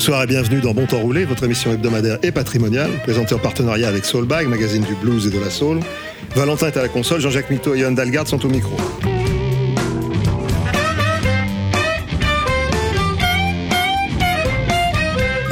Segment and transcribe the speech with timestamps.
[0.00, 3.86] Bonsoir et bienvenue dans Bon Temps Roulé, votre émission hebdomadaire et patrimoniale, présentée en partenariat
[3.86, 5.80] avec Soulbag, magazine du blues et de la soul.
[6.34, 8.74] Valentin est à la console, Jean-Jacques Mitteau et Johan Dalgarde sont au micro.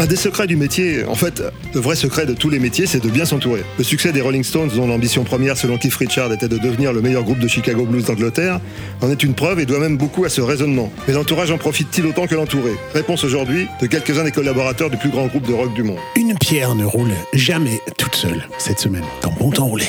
[0.01, 1.43] Un des secrets du métier, en fait,
[1.75, 3.65] le vrai secret de tous les métiers, c'est de bien s'entourer.
[3.79, 7.03] Le succès des Rolling Stones, dont l'ambition première selon Keith Richard était de devenir le
[7.03, 8.61] meilleur groupe de Chicago Blues d'Angleterre,
[9.01, 10.93] en est une preuve et doit même beaucoup à ce raisonnement.
[11.09, 12.71] Mais l'entourage en profite-t-il autant que l'entouré?
[12.95, 15.99] Réponse aujourd'hui de quelques-uns des collaborateurs du plus grand groupe de rock du monde.
[16.15, 19.87] Une pierre ne roule jamais toute seule cette semaine dans Bon Temps Roulé.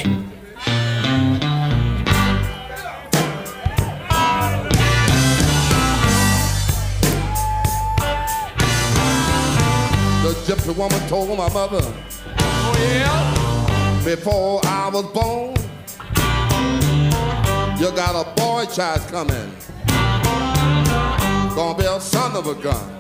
[10.50, 15.56] Gypsy woman told my mother, oh yeah, before I was born,
[17.80, 19.54] you got a boy child coming,
[21.56, 23.00] gonna be a son of a gun.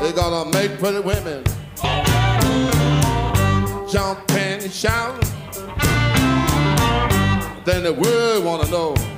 [0.00, 1.44] They gonna make pretty women
[3.92, 5.20] jump and shout.
[7.66, 9.11] Then the world wanna know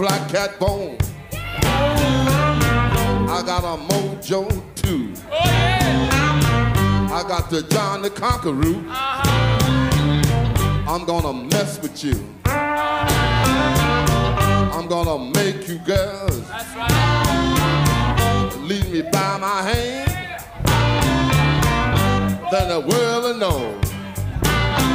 [0.00, 0.96] black cat bone.
[3.30, 5.12] I got a mojo too.
[7.12, 8.82] I got the John the Conqueror.
[10.88, 12.14] I'm gonna mess with you.
[14.74, 16.48] I'm gonna make you girls
[18.56, 20.10] lead me by my hand.
[22.50, 23.78] Then the world will know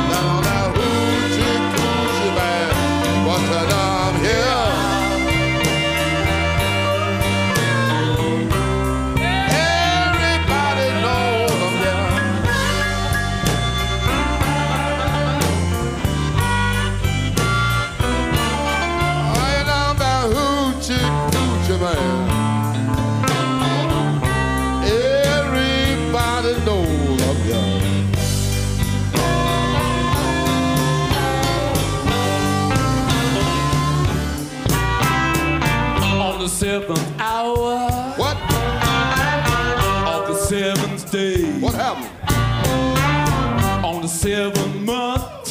[0.09, 2.73] that I'm that hoochie coochie man.
[3.21, 4.84] You know I'm here.
[36.59, 38.37] Seventh hour What?
[40.07, 42.09] of the seventh day, What happened?
[43.85, 45.47] on the seventh month,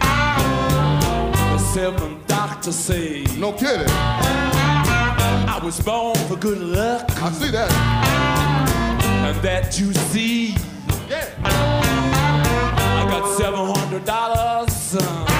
[0.00, 3.88] the seventh doctor say No kidding.
[3.90, 7.72] I was born for good luck, I see that.
[9.26, 10.54] and that you see
[11.08, 11.26] Yeah.
[11.44, 14.94] I got seven hundred dollars.
[14.94, 15.35] Uh,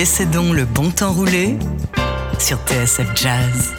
[0.00, 1.58] Laissez donc le bon temps rouler
[2.38, 3.74] sur TSF Jazz.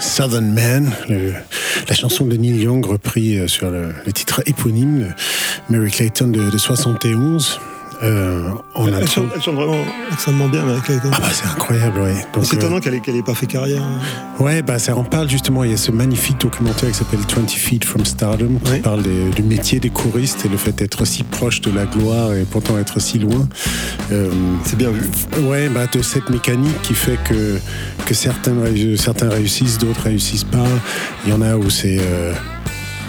[0.00, 0.92] Southern Man,
[1.88, 5.14] la chanson de Neil Young repris euh, sur le, titre éponyme,
[5.68, 7.58] Mary Clayton de, de 71.
[8.02, 9.06] Euh, en Elle intro.
[9.06, 9.78] chante, elle chante vraiment
[10.12, 11.08] extrêmement bien, Clayton.
[11.12, 11.98] Ah bah c'est incroyable.
[12.34, 13.82] Donc, C'est euh, étonnant qu'elle ait, qu'elle ait pas fait carrière.
[13.82, 14.42] hein.
[14.42, 15.64] Ouais, bah ça en parle justement.
[15.64, 18.80] Il y a ce magnifique documentaire qui s'appelle 20 Feet from Stardom qui Oui.
[18.80, 22.34] parle des- du métier des choristes et le fait d'être si proche de la gloire
[22.34, 23.48] et pourtant être si loin.
[24.12, 24.30] Euh,
[24.64, 25.02] C'est bien vu.
[25.42, 27.58] Ouais, bah, de cette mécanique qui fait que,
[28.04, 28.54] que certains,
[28.96, 30.66] certains réussissent, d'autres réussissent pas.
[31.24, 32.32] Il y en a où c'est euh,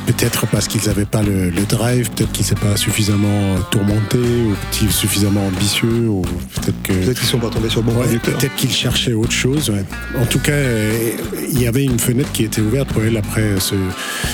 [0.08, 4.56] peut-être parce qu'ils n'avaient pas le, le drive, peut-être qu'ils ne pas suffisamment tourmenté, ou
[4.72, 6.94] petit- suffisamment ambitieux, ou peut-être que.
[6.94, 9.70] Peut-être qu'ils sont pas tombés sur le bon Ouais, peut-être qu'il cherchait autre chose.
[9.70, 9.84] ouais.
[10.20, 11.12] En tout cas, euh,
[11.52, 13.76] il y avait une fenêtre qui était ouverte pour elle après ce,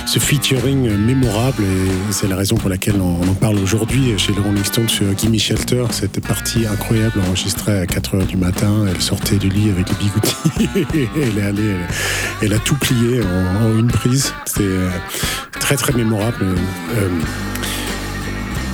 [0.05, 4.33] ce featuring mémorable et c'est la raison pour laquelle on, on en parle aujourd'hui chez
[4.33, 5.83] le Rolling Stones sur Gimme Shelter.
[5.91, 8.85] Cette partie incroyable enregistrée à 4 heures du matin.
[8.89, 10.69] Elle sortait du lit avec les bigoudis.
[11.15, 11.87] elle est allée, elle,
[12.43, 14.33] elle a tout plié en, en une prise.
[14.45, 14.89] C'était euh,
[15.63, 16.43] très très mémorable.
[16.43, 17.07] Euh,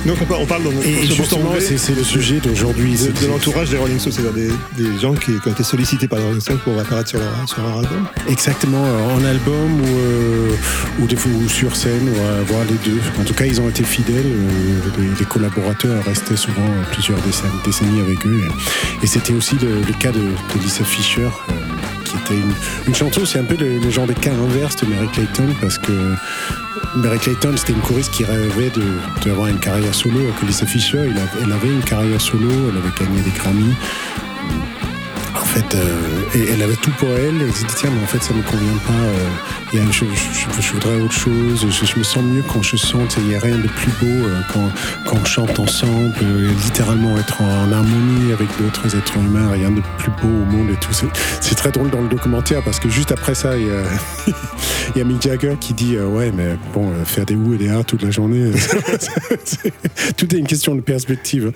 [0.06, 2.94] Donc on parle, dans et justement, c'est le sujet d'aujourd'hui.
[2.96, 6.08] de, de l'entourage des Rolling Stones, c'est-à-dire des, des gens qui, qui ont été sollicités
[6.08, 8.06] par les Rolling Stones pour apparaître sur leur, sur leur album.
[8.26, 12.90] Exactement, euh, en album ou, euh, ou, des ou sur scène, ou euh, voir les
[12.90, 12.98] deux.
[13.20, 14.24] En tout cas, ils ont été fidèles.
[14.26, 17.18] euh, les, les collaborateurs restaient souvent euh, plusieurs
[17.66, 18.40] décennies, avec eux.
[19.02, 21.52] Et, c'était aussi le, le cas de, de Lisa Fisher, euh,
[22.10, 22.52] qui était une,
[22.88, 23.30] une chanteuse.
[23.30, 25.92] C'est un peu le, genre des cas inverse de Mary Clayton, parce que
[26.96, 28.72] Mary Clayton, c'était une choriste qui rêvait
[29.24, 30.98] d'avoir une carrière solo, que Lisa Fisher,
[31.42, 33.74] elle avait une carrière solo, elle avait gagné des Grammy.
[35.34, 36.22] En fait, euh,
[36.52, 37.40] elle avait tout pour elle.
[37.40, 38.92] Elle s'est dit, tiens, mais en fait, ça me convient pas.
[38.92, 41.66] euh, a- je, je- je voudrais autre chose.
[41.68, 43.16] Je, je me sens mieux quand je chante.
[43.18, 44.68] Il n'y a rien de plus beau euh, quand,
[45.06, 46.14] quand on chante ensemble.
[46.22, 49.50] euh, littéralement être en, harmonie avec d'autres êtres humains.
[49.52, 50.92] Rien de plus beau au monde et tout.
[50.92, 55.00] C'est- très drôle dans le documentaire parce que juste après ça, il y a, y
[55.02, 57.68] a Mick Jagger qui dit, euh, ouais, mais bon, euh, faire des ou et des
[57.68, 58.50] ah toute la journée,
[60.16, 61.52] tout est une question de perspective.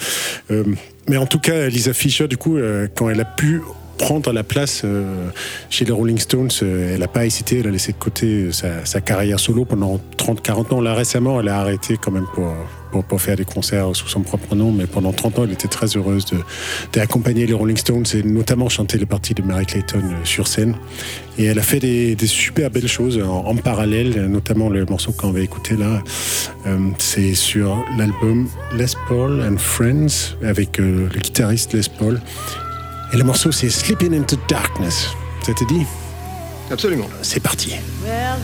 [1.09, 3.61] Mais en tout cas, Lisa Fisher, du coup, euh, quand elle a pu
[3.99, 5.29] prendre la place euh,
[5.71, 8.85] chez les Rolling Stones, euh, elle n'a pas hésité, elle a laissé de côté sa,
[8.85, 10.81] sa carrière solo pendant 30-40 ans.
[10.81, 12.53] Là, récemment, elle a arrêté quand même pour,
[12.95, 15.67] pour, pour faire des concerts sous son propre nom, mais pendant 30 ans, elle était
[15.67, 16.39] très heureuse de-
[16.93, 20.77] d'accompagner les Rolling Stones et notamment chanter les parties de Mary Clayton euh, sur scène.
[21.37, 25.11] Et elle a fait des, des super belles choses en, en parallèle, notamment le morceau
[25.11, 26.01] qu'on va écouter là.
[26.69, 28.47] euh, c'est sur l'album
[28.77, 32.21] Les Paul and Friends avec euh, le guitariste Les Paul.
[33.13, 35.09] Et le morceau c'est Sleeping into Darkness.
[35.45, 35.85] Ça te dit?
[36.71, 37.09] Absolument.
[37.23, 37.71] C'est parti.
[38.05, 38.39] Well,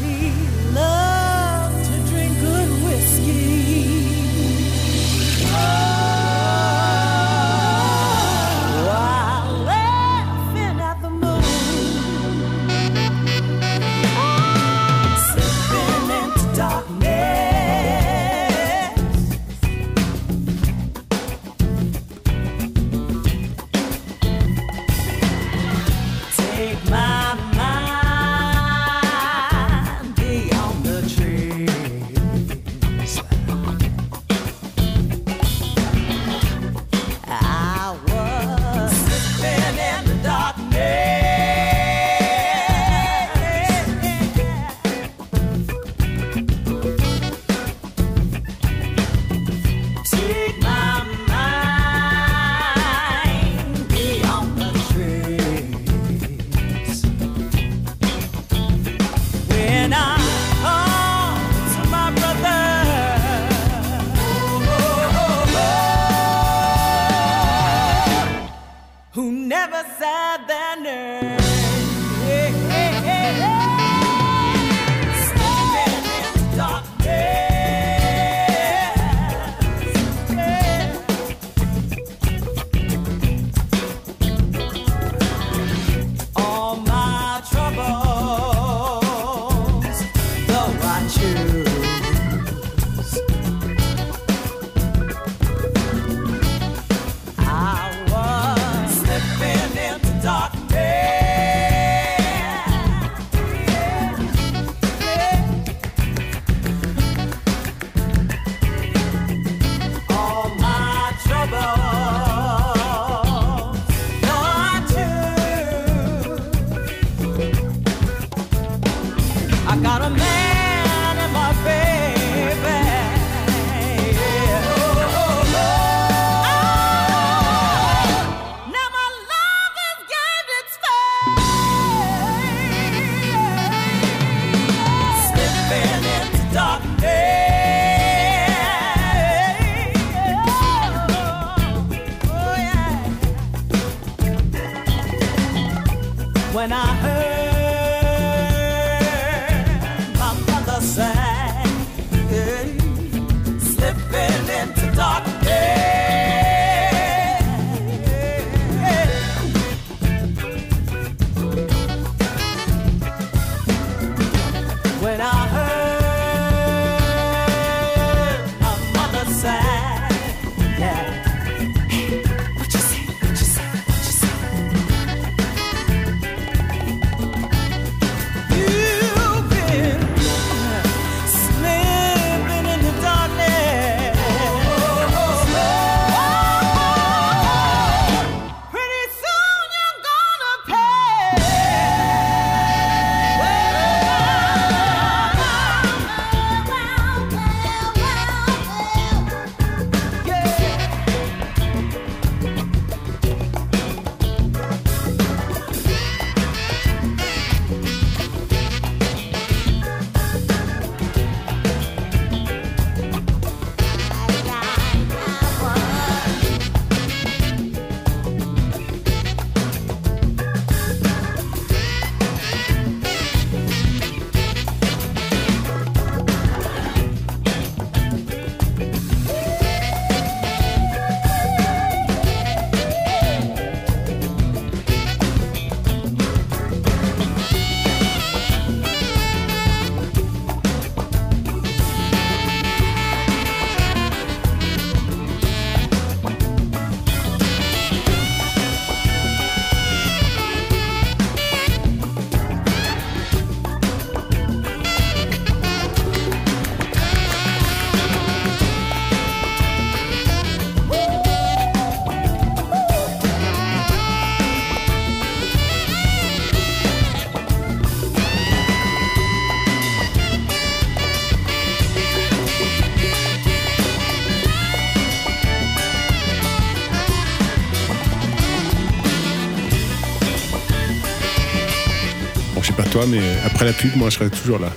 [283.00, 284.68] toi, mais après la pub, moi, je serai toujours là.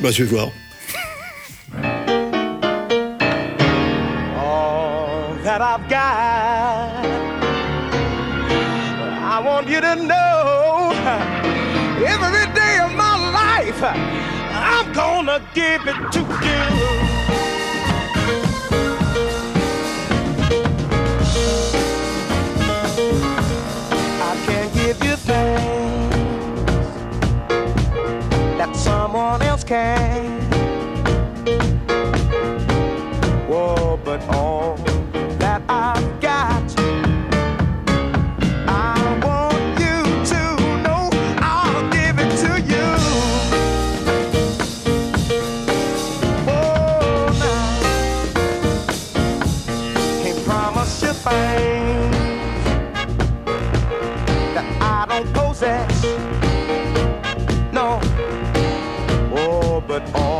[0.00, 0.48] Bah, je vais voir.
[4.36, 7.06] all that I've got.
[9.22, 10.92] I want you to know
[12.04, 17.09] every day of my life, I'm gonna give it to you.
[55.60, 55.92] Don't.
[57.70, 58.00] No,
[59.32, 60.39] oh, but all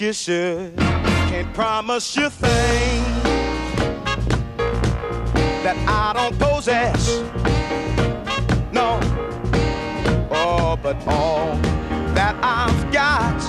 [0.00, 0.76] you should.
[0.76, 3.22] Can't promise you things
[5.64, 7.20] that I don't possess.
[8.72, 9.00] No.
[10.30, 11.56] Oh, but all
[12.14, 13.47] that I've got.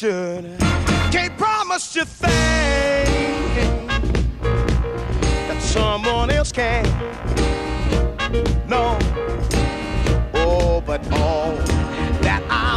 [0.00, 0.56] Should.
[1.12, 2.30] Can't promise you things
[5.46, 6.86] that someone else can.
[8.66, 8.98] No.
[10.32, 11.54] Oh, but all
[12.22, 12.69] that I've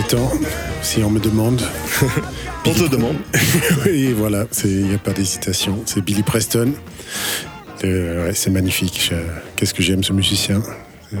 [0.00, 0.30] les temps,
[0.82, 1.60] si on me demande.
[2.66, 3.16] On te demande.
[3.86, 5.82] oui, voilà, il n'y a pas d'hésitation.
[5.86, 6.72] C'est Billy Preston.
[7.84, 9.12] Euh, ouais, c'est magnifique.
[9.56, 10.62] Qu'est-ce que j'aime ce musicien.
[11.14, 11.16] Euh,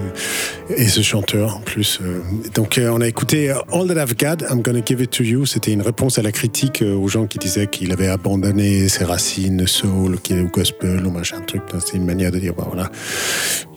[0.76, 1.98] Et ce chanteur en plus.
[2.02, 2.20] euh.
[2.54, 5.46] Donc on a écouté All That I've Got, I'm Gonna Give It To You.
[5.46, 9.66] C'était une réponse à la critique aux gens qui disaient qu'il avait abandonné ses racines
[9.66, 11.62] soul, qu'il est au gospel ou machin truc.
[11.84, 12.90] C'est une manière de dire, bah, voilà,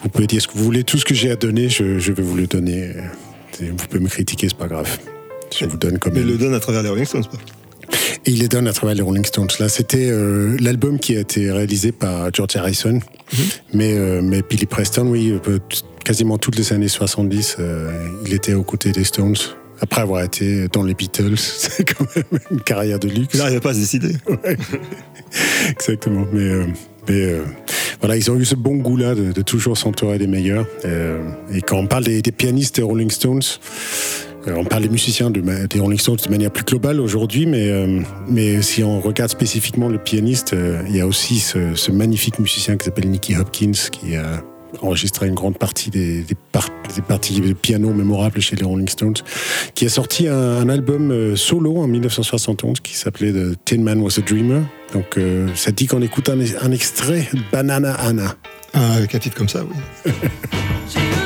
[0.01, 2.11] vous pouvez dire ce que vous voulez, tout ce que j'ai à donner, je, je
[2.11, 2.91] vais vous le donner.
[3.59, 4.89] Vous pouvez me critiquer, c'est pas grave.
[5.57, 7.37] Je vous donne comme Mais il le donne à travers les Rolling Stones, pas
[8.25, 9.49] et il les donne à travers les Rolling Stones.
[9.59, 12.99] Là, c'était euh, l'album qui a été réalisé par George Harrison.
[13.73, 15.59] mais, euh, mais Billy Preston, oui, euh,
[16.03, 17.91] quasiment toutes les années 70, euh,
[18.25, 19.35] il était aux côtés des Stones.
[19.83, 23.33] Après avoir été dans les Beatles, c'est quand même une carrière de luxe.
[23.33, 24.15] Il n'arrivait pas à se décider.
[24.27, 24.57] Ouais.
[25.69, 26.25] Exactement.
[26.31, 26.65] Mais, euh,
[27.09, 27.43] mais euh,
[27.99, 30.65] voilà, ils ont eu ce bon goût-là de, de toujours s'entourer des meilleurs.
[30.85, 31.21] Euh,
[31.53, 33.41] et quand on parle des, des pianistes des Rolling Stones,
[34.47, 38.01] on parle des musiciens de, des Rolling Stones de manière plus globale aujourd'hui, mais, euh,
[38.27, 42.39] mais si on regarde spécifiquement le pianiste, euh, il y a aussi ce, ce magnifique
[42.39, 44.43] musicien qui s'appelle Nicky Hopkins, qui a
[44.81, 48.87] enregistré une grande partie des, des, par- des parties de piano mémorables chez les Rolling
[48.87, 49.15] Stones,
[49.75, 53.99] qui a sorti un, un album euh, solo en 1971 qui s'appelait The Tin Man
[54.01, 54.61] Was a Dreamer.
[54.93, 58.35] Donc euh, ça dit qu'on écoute un, un extrait Banana Anna.
[58.73, 60.11] Ah, avec un titre comme ça, oui.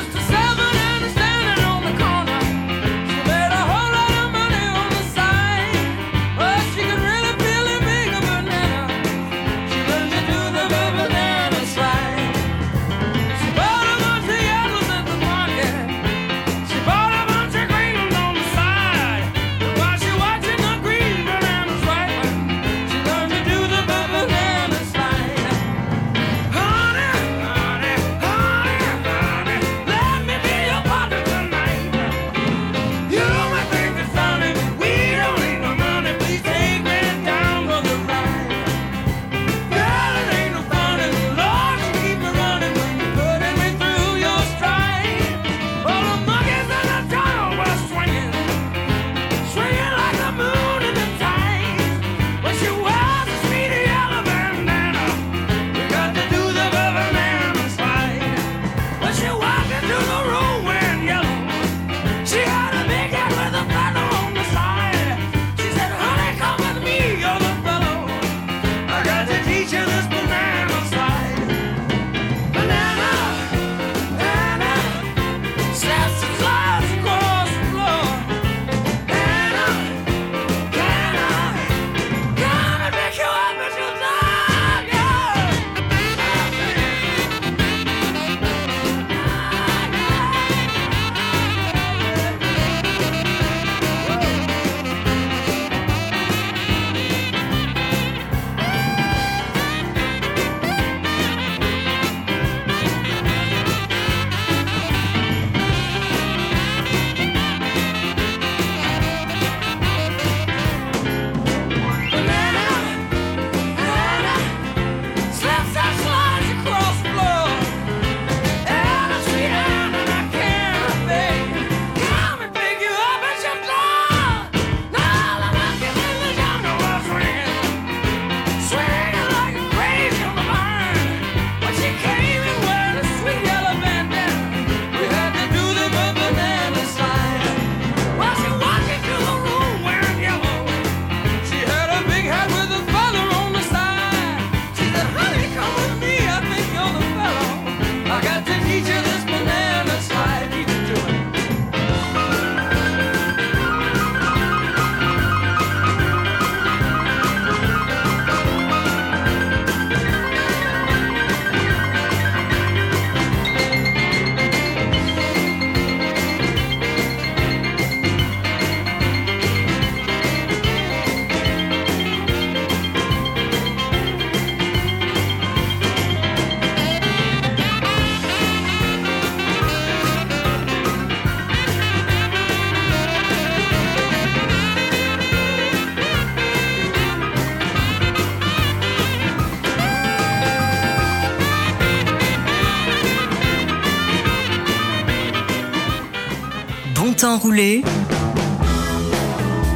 [197.38, 197.82] temps roulé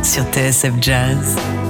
[0.03, 1.62] sur TSF Jazz.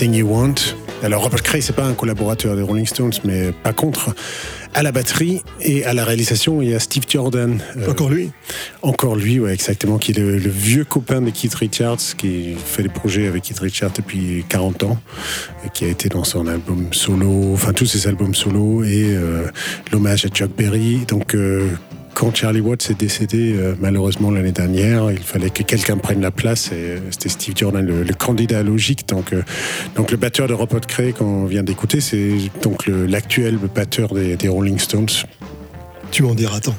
[0.00, 0.54] Anything You Want.
[1.02, 4.14] Alors Robert Cray, c'est pas un collaborateur des Rolling Stones, mais pas contre.
[4.74, 7.60] À la batterie et à la réalisation, il y a Steve Jordan.
[7.76, 8.30] euh, Encore lui?
[8.82, 12.84] Encore lui, ouais, exactement, qui est le, le vieux copain de Keith Richards, qui fait
[12.84, 14.98] des projets avec Keith Richards depuis 40 ans,
[15.66, 19.46] et qui a été dans son album solo, enfin tous ses albums solo, et euh,
[19.90, 20.98] l'hommage à Chuck Berry.
[21.08, 21.70] Donc, euh,
[22.18, 26.32] quand Charlie Watts est décédé, euh, malheureusement l'année dernière, il fallait que quelqu'un prenne la
[26.32, 29.06] place, et euh, c'était Steve Jordan, le, candidat logique.
[29.08, 29.44] Donc, euh,
[29.94, 34.48] donc le batteur de Robert Cray qu'on vient d'écouter, c'est donc l'actuel batteur des, des
[34.48, 35.06] Rolling Stones.
[36.10, 36.74] Tu m'en diras tant.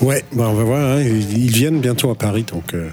[0.00, 0.96] Ouais, bah on va voir.
[0.96, 1.02] hein.
[1.02, 2.88] Ils viennent bientôt à Paris, donc, euh,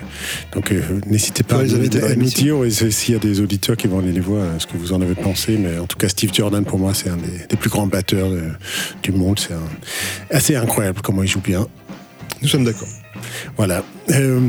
[0.54, 1.78] donc euh, n'hésitez pas Ouais, à
[2.16, 2.56] nous, dire
[2.92, 5.02] s'il y a des auditeurs qui vont aller les voir, euh, ce que vous en
[5.02, 5.58] avez pensé.
[5.58, 8.30] Mais en tout cas, Steve Jordan, pour moi, c'est un des, des plus grands batteurs
[8.30, 8.52] de-
[9.02, 9.40] du monde.
[9.40, 11.68] C'est assez incroyable comment il joue bien.
[12.42, 12.88] Nous sommes d'accord.
[13.58, 13.84] Voilà.
[14.12, 14.40] Euh,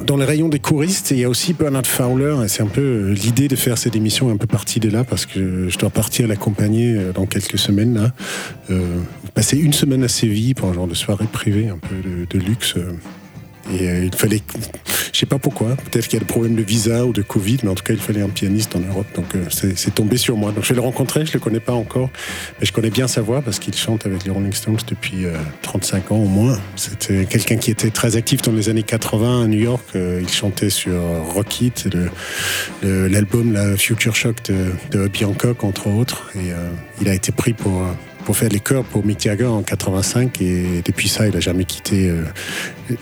[0.00, 2.36] dans les rayons des choristes, il y a aussi Bernard Fowler.
[2.48, 5.26] C'est un peu euh, l'idée de faire cette émission un peu partie de là parce
[5.26, 8.12] que je dois partir l'accompagner euh, dans quelques semaines là.
[8.70, 9.00] Euh,
[9.34, 11.96] passer une semaine à Séville pour un genre de soirée privée un peu
[12.28, 12.76] de luxe.
[13.70, 14.40] Et euh, il fallait,
[15.12, 17.58] je sais pas pourquoi, peut-être qu'il y a des problèmes de visa ou de Covid,
[17.62, 19.06] mais en tout cas, il fallait un pianiste en Europe.
[19.14, 20.50] Donc euh, c'est tombé sur moi.
[20.52, 22.10] Donc je vais le rencontrer, je le connais pas encore,
[22.60, 25.36] mais je connais bien sa voix parce qu'il chante avec les Rolling Stones depuis euh,
[25.62, 26.58] 35 ans au moins.
[26.76, 29.84] C'était quelqu'un qui était très actif dans les années 80 à New York.
[29.94, 31.00] Euh, il chantait sur
[31.34, 32.10] Rock It, le-
[32.82, 35.08] le- l'album la Future Shock de, de
[35.64, 36.30] entre autres.
[36.34, 36.68] Et euh,
[37.00, 37.82] il a été pris pour
[38.24, 41.64] pour faire les chœurs pour Mick Jagger en 85 et depuis ça il a jamais
[41.64, 42.24] quitté euh,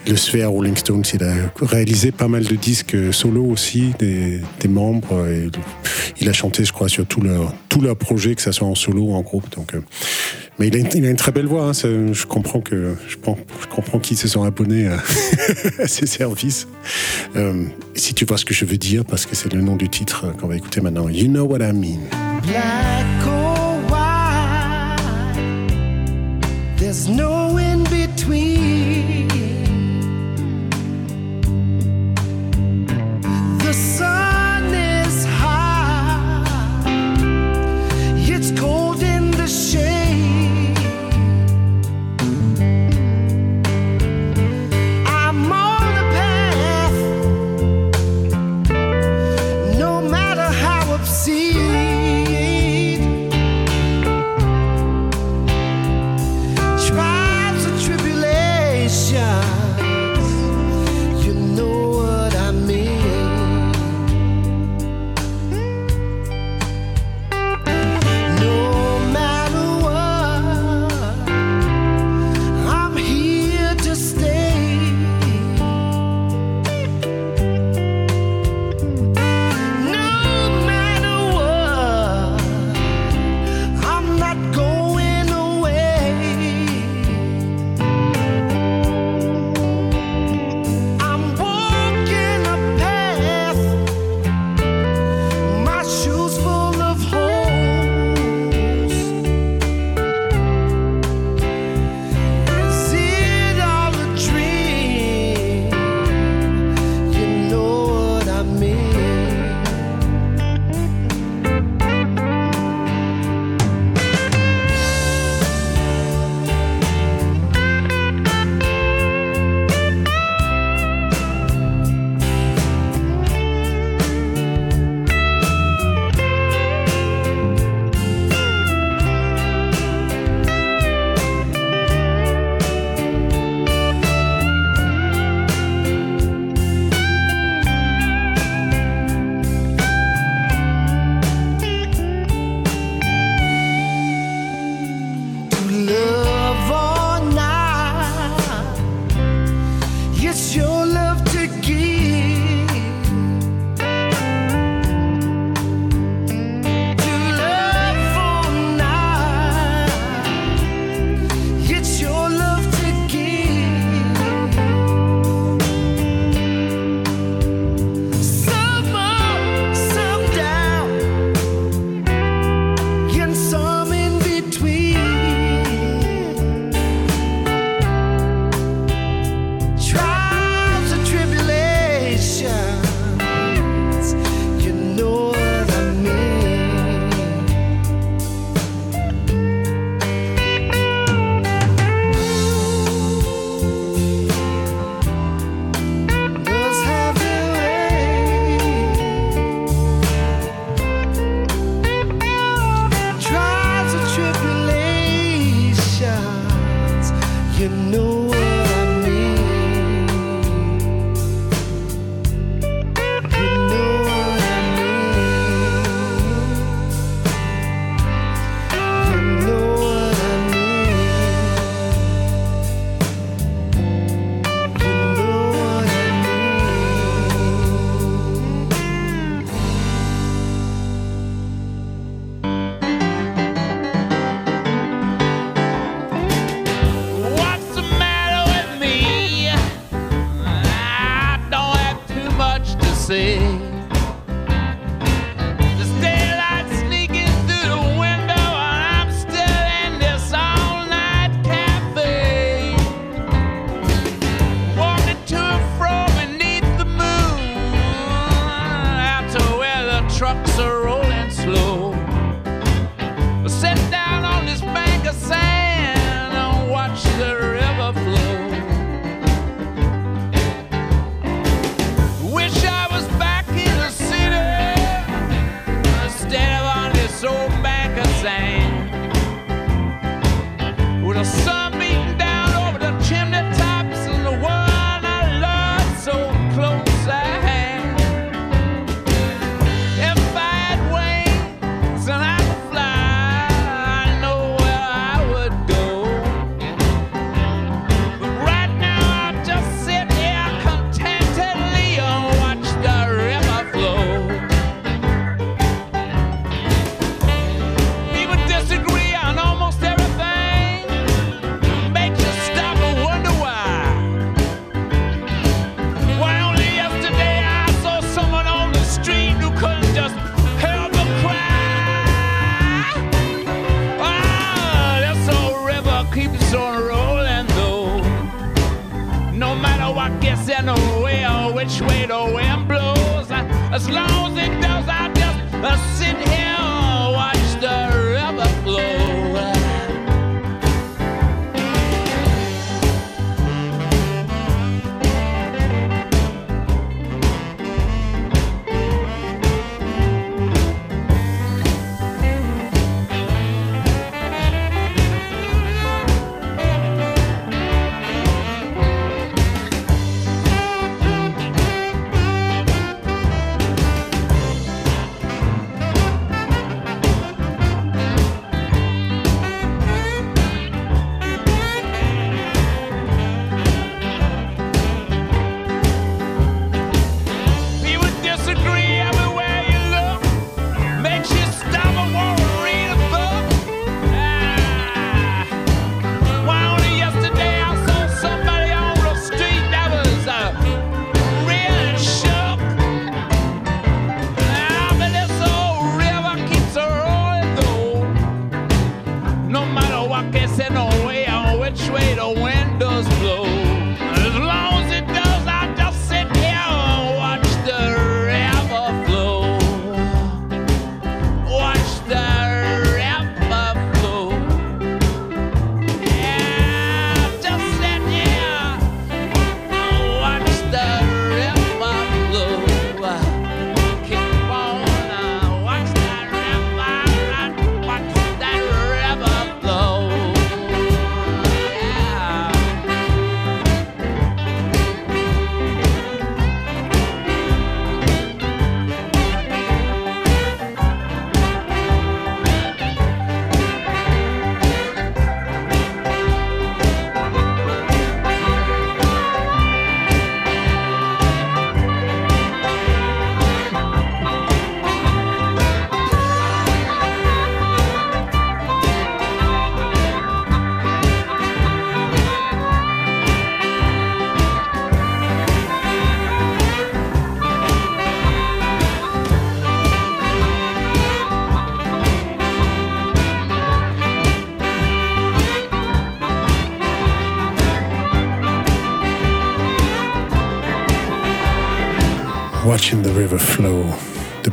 [0.07, 1.03] le sphère Rolling Stones.
[1.13, 5.25] Il a réalisé pas mal de disques solo aussi des, membres
[6.19, 8.75] il a chanté je crois sur tous leurs tous leurs projets que ce soit en
[8.75, 9.49] solo ou en groupe.
[9.55, 9.81] Donc euh,
[10.59, 11.63] mais il a, une, très belle voix.
[11.65, 11.73] hein.
[11.73, 14.97] Ça, je comprends que je, prends- je comprends qu'ils se sont abonnés à,
[15.79, 16.67] à ses services.
[17.35, 17.63] Euh,
[17.95, 20.35] si tu vois ce que je veux dire, parce que c'est le nom du titre
[20.39, 21.09] qu'on va écouter maintenant.
[21.09, 22.01] You know what I mean.
[26.91, 27.70] There's no in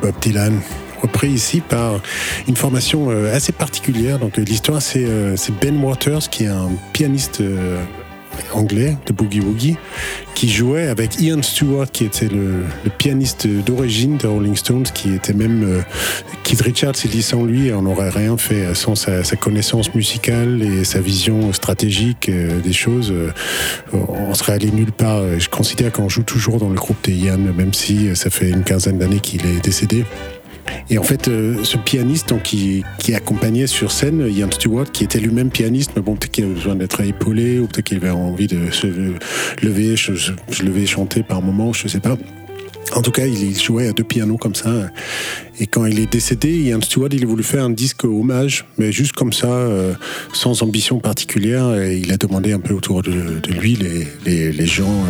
[0.08, 0.58] Bob Dylan,
[1.02, 2.00] repris ici par
[2.46, 4.18] une formation euh, assez particulière.
[4.18, 7.42] Donc euh, l'histoire, c'est euh, c'est Ben Waters, qui est un pianiste
[8.52, 9.76] anglais de Boogie Woogie,
[10.34, 12.64] qui jouait avec Ian Stewart, qui était le,
[12.98, 15.80] pianiste d'origine de Rolling Stones, qui était même euh,
[16.44, 16.94] Keith Richards.
[17.04, 21.00] Il dit sans lui, on n'aurait rien fait sans sa, sa connaissance musicale et sa
[21.00, 23.12] vision stratégique euh, des choses.
[23.12, 23.30] euh,
[23.92, 25.22] on serait allé nulle part.
[25.38, 28.64] Je considère qu'on joue toujours dans le groupe de Ian, même si ça fait une
[28.64, 30.04] quinzaine d'années qu'il est décédé.
[30.90, 35.50] Et en fait, euh, ce pianiste qui, accompagnait sur scène Ian Stewart, qui était lui-même
[35.50, 38.70] pianiste, mais bon, peut-être qu'il avait besoin d'être épaulé, ou peut-être qu'il avait envie de
[38.70, 38.86] se
[39.62, 42.16] lever, je, je lever, chanter par moment, je sais pas.
[42.94, 44.70] En tout cas, il jouait à deux pianos comme ça.
[45.60, 48.92] Et quand il est décédé, Ian Stewart, il a voulu faire un disque hommage, mais
[48.92, 49.94] juste comme ça, euh,
[50.32, 51.74] sans ambition particulière.
[51.74, 53.78] Et il a demandé un peu autour de, lui
[54.24, 55.04] les, gens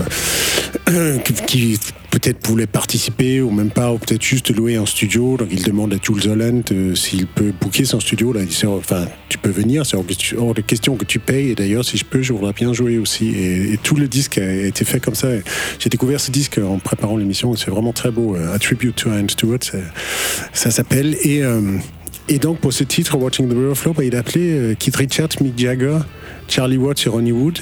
[0.89, 1.79] euh, qui
[2.11, 5.37] peut-être voulaient participer ou même pas, ou peut-être juste louer un studio.
[5.37, 8.33] Donc il demande à Jules Holland euh, s'il peut booker son studio.
[8.33, 11.51] Là, il dit, enfin, tu peux venir, c'est hors de- question que tu payes.
[11.51, 13.29] Et d'ailleurs, si je peux, je voudrais bien jouer aussi.
[13.29, 15.29] Et, et tout le disque a été fait comme ça.
[15.79, 17.55] J'ai découvert ce disque en préparant l'émission.
[17.57, 18.37] C'est vraiment très beau.
[18.37, 19.59] euh, A Tribute to Ian Stewart,
[20.53, 21.17] ça, s'appelle.
[21.23, 21.79] Et euh,
[22.31, 24.97] et donc, pour ce titre, Watching the River Flow, bah, il a appelé euh, Keith
[24.97, 25.99] Richards, Mick Jagger,
[26.47, 27.59] Charlie Watts et Ronnie Wood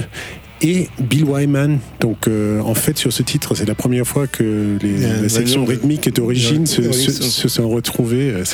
[0.63, 1.79] et Bill Wyman.
[2.01, 5.05] Donc, euh, en fait, sur ce titre, c'est la première fois que les, Il y
[5.05, 8.31] a un la section de- rythmique d'origine de- se, de- se- se sont retrouvées.
[8.31, 8.45] Euh,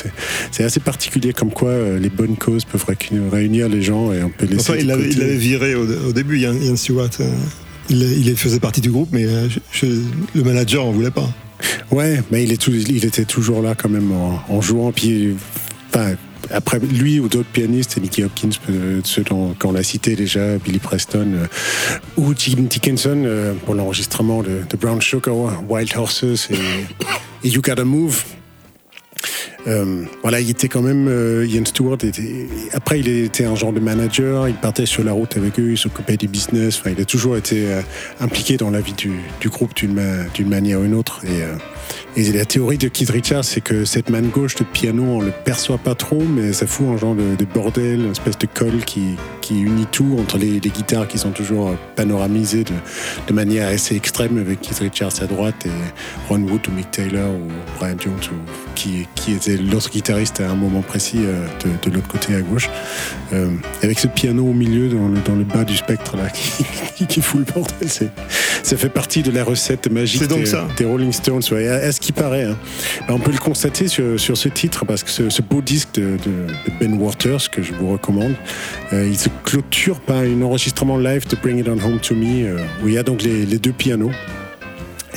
[0.51, 2.85] C'est- assez particulier comme quoi euh, les bonnes causes peuvent
[3.31, 4.71] réunir- les gens et on peut laisser.
[4.71, 7.09] Enfin, il de avait, côté- il avait viré au, au début, Ian, Ian Stewart.
[7.89, 9.87] Il, il faisait partie du groupe, mais je- je-
[10.35, 11.29] le manager en voulait pas.
[11.91, 14.91] Ouais, mais il, est tout- il était toujours là quand même en, en jouant.
[14.91, 15.35] Puis,
[15.93, 16.13] enfin,
[16.51, 20.79] après lui ou d'autres pianistes, Nicky Hopkins, euh, ceux dont- qu'on a cités déjà, Billy
[20.79, 21.47] Preston euh,
[22.17, 25.35] ou Jim Dickinson euh, pour l'enregistrement de, Brown Sugar,
[25.69, 28.23] Wild Horses et You Gotta Move.
[29.67, 31.97] Euh, voilà, il était quand même euh, Ian Stewart.
[32.73, 34.47] Après, il était un genre de manager.
[34.47, 35.71] Il partait sur la route avec eux.
[35.71, 36.79] Il s'occupait des business.
[36.79, 37.81] Enfin, il a toujours été euh,
[38.19, 41.21] impliqué dans la vie du, du groupe d'une ma- d'une manière ou une autre.
[41.25, 41.43] Et,
[42.33, 45.77] la théorie de Keith Richards, c'est que cette main gauche de piano, on le perçoit
[45.77, 49.15] pas trop, mais ça fout un genre de, de bordel, une espèce de colle qui,
[49.51, 52.73] unit tout entre les, guitares qui sont toujours panoramisées de,
[53.27, 57.29] de manière assez extrême avec Keith Richards à droite et Ron Wood ou Mick Taylor
[57.29, 57.47] ou
[57.77, 58.35] Brian Jones ou
[58.75, 62.41] qui, qui était l'autre guitariste à un moment précis euh, de, de l'autre côté à
[62.41, 62.69] gauche.
[63.33, 63.49] Euh,
[63.81, 66.63] avec ce piano au milieu dans le, dans le bas du spectre là qui,
[66.95, 68.09] qui, qui fout le bordel, c'est,
[68.63, 70.67] ça fait partie de la recette magique donc des, ça.
[70.77, 71.41] des Rolling Stones.
[71.51, 71.67] ouais.
[71.67, 72.57] À, à ce qui paraît, hein.
[73.09, 76.01] On peut le constater sur, sur ce titre parce que ce, ce beau disque de,
[76.01, 78.33] de- de Ben Waters que je vous recommande,
[78.93, 82.45] euh, il se clôture par un enregistrement live de Bring It On Home to Me
[82.45, 84.11] euh, où il y a donc les, les deux pianos.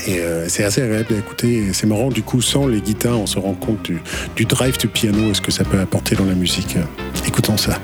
[0.07, 1.73] Et euh, c'est assez agréable à écouter.
[1.73, 4.01] C'est marrant, du coup, sans les guitares, on se rend compte du,
[4.35, 6.77] du drive du piano et ce que ça peut apporter dans la musique.
[7.27, 7.81] Écoutons ça.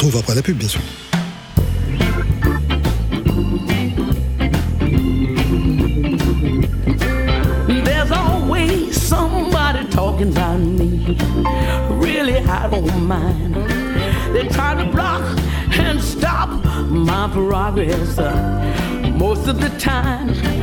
[0.00, 0.80] Retrouve après la pub, bien sûr.
[7.84, 11.16] There's always somebody talking about me.
[11.90, 13.54] Really, I don't mind.
[14.32, 15.22] They try to block
[15.78, 16.48] and stop
[16.88, 20.59] my progress uh, most of the time.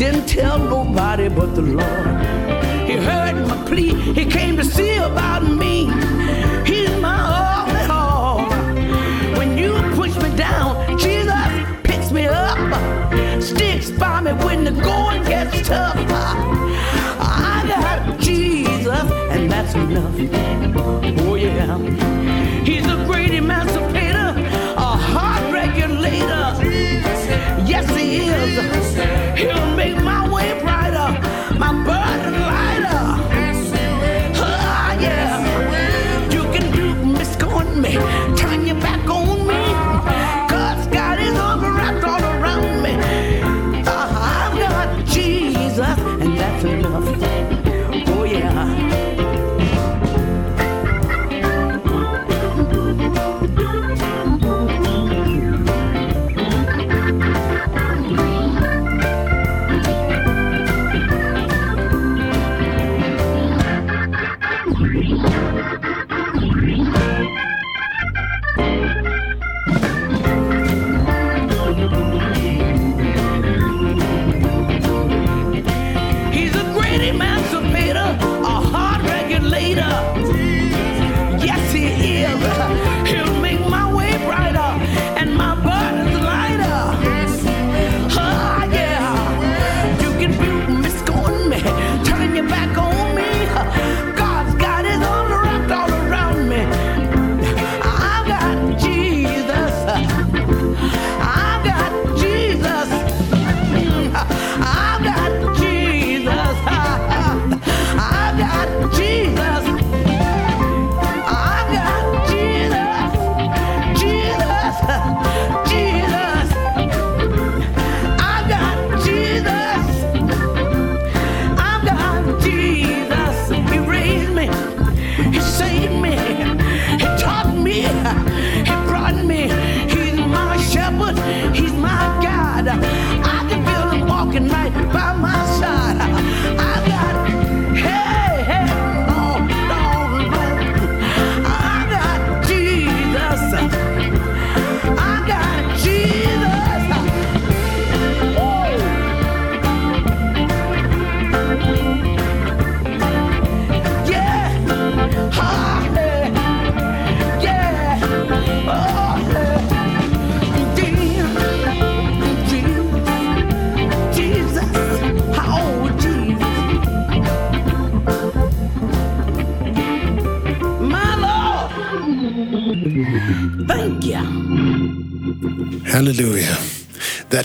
[0.00, 2.06] Didn't tell nobody but the Lord.
[2.88, 5.90] He heard my plea, he came to see about me.
[6.64, 8.48] He's my all in all.
[9.36, 11.44] When you push me down, Jesus
[11.84, 12.56] picks me up,
[13.42, 15.94] sticks by me when the going gets tough.
[17.20, 21.09] I got Jesus, and that's enough.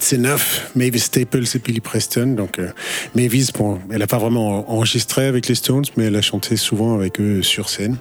[0.06, 0.70] That's enough.
[0.76, 2.36] Mavis Staples et Billy Preston.
[2.36, 2.70] Donc, euh,
[3.16, 6.94] Mavis, bon, elle n'a pas vraiment enregistré avec les Stones, mais elle a chanté souvent
[6.94, 7.98] avec eux sur scène.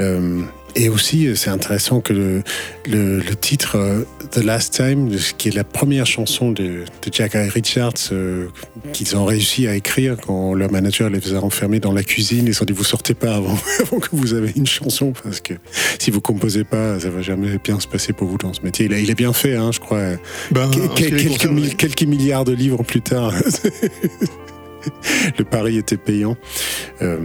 [0.00, 0.42] Euh,
[0.76, 2.42] et aussi, euh, c'est intéressant que le,
[2.88, 7.32] le- le titre euh, The Last Time, qui est la première chanson de, de Jack.
[7.34, 8.46] Richards euh,
[8.92, 12.46] qu'ils ont réussi à écrire quand leur manager les faisait enfermer dans la cuisine.
[12.46, 15.54] Ils ont dit vous sortez pas avant, avant que vous avez une chanson parce que
[15.98, 18.86] si vous composez pas, ça va jamais bien se passer pour vous dans ce métier.
[18.86, 20.00] Il a, il a bien fait, hein, je crois.
[20.50, 23.32] Ben, quelques, milliards de livres plus tard,
[25.38, 26.36] le pari était payant.
[27.02, 27.18] Euh,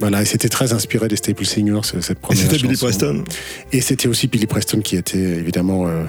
[0.00, 2.76] voilà, et c'était très inspiré des Staple Singers, cette Et première c'était Billy.
[2.76, 3.24] Preston.
[3.72, 6.04] Et c'était aussi Billy Preston qui était évidemment euh,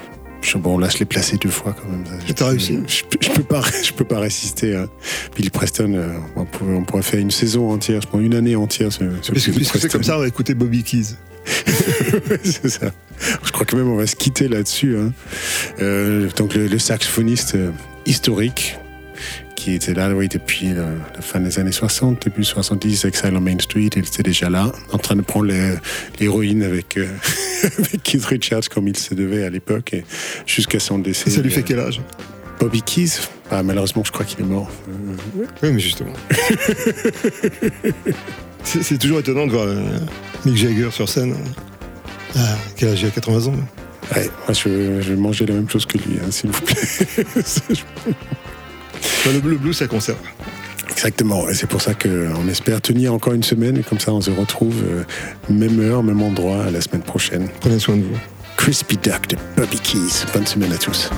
[0.56, 2.04] bon, là, je l'ai placé deux fois quand même.
[2.36, 2.80] T'as réussi.
[2.88, 4.76] Je, peux- je peux pas, je peux pas résister.
[4.76, 4.88] à
[5.36, 8.56] Billy Preston, euh, on, pourrait, on pourrait faire une saison entière, je pense une année
[8.56, 11.16] entière sur, sur Puisque, Billy puisque c'est comme ça, on va écouter Bobby Keys.
[12.44, 12.92] c'est ça.
[13.44, 14.98] Je crois que même on va se quitter là-dessus.
[14.98, 15.14] hein.
[15.82, 17.72] Euh, donc le, le saxophoniste euh,
[18.06, 18.78] historique
[19.58, 20.86] qui était là oui, depuis la,
[21.16, 24.72] la fin des années 60, début 70, Exile on Main Street, il était déjà là,
[24.92, 25.52] en train de prendre
[26.20, 27.08] l'héroïne avec, euh,
[27.80, 30.04] avec Keith Richards comme il se devait à l'époque, et
[30.46, 31.32] jusqu'à son décès.
[31.32, 32.00] Ça lui fait euh, quel âge?
[32.60, 33.14] Bobby Keys
[33.50, 34.70] Ah, Malheureusement, je crois qu'il est mort.
[34.90, 35.16] Euh,
[35.64, 36.14] Oui, mais justement.
[38.64, 39.68] c'est toujours étonnant de voir
[40.46, 41.36] Mick Jagger sur scène.
[42.36, 43.56] Ah, quel âge il a 80 ans?
[44.16, 46.76] Ouais, moi je, je vais manger la même chose que lui, hein, s'il vous plaît.
[49.26, 50.18] Le, le blues, ça conserve.
[50.90, 54.22] Exactement, et c'est pour ça qu'on espère tenir encore une semaine, et comme ça on
[54.22, 55.04] se retrouve euh,
[55.50, 57.50] même heure, même endroit, la semaine prochaine.
[57.60, 58.18] Prenez soin de vous.
[58.58, 60.26] Crispy Duck de Bobby Keys.
[60.34, 61.12] Bonne semaine à tous.